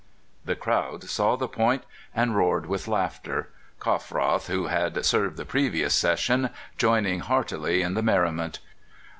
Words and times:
"The 0.45 0.55
crowd 0.55 1.03
saw 1.03 1.35
the 1.35 1.47
point, 1.47 1.83
and 2.15 2.35
roared 2.35 2.65
with 2.65 2.87
laughter, 2.87 3.49
Coffroth, 3.79 4.47
who 4.47 4.65
had 4.65 5.05
served 5.05 5.37
the 5.37 5.45
previous 5.45 5.93
session, 5.93 6.49
joining 6.75 7.19
heartily 7.19 7.83
in 7.83 7.93
the 7.93 8.01
merriment. 8.01 8.57